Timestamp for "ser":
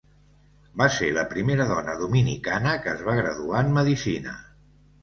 0.95-1.09